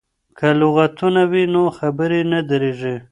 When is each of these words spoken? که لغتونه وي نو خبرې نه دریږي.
که 0.37 0.47
لغتونه 0.59 1.21
وي 1.31 1.43
نو 1.53 1.63
خبرې 1.77 2.21
نه 2.31 2.39
دریږي. 2.49 2.95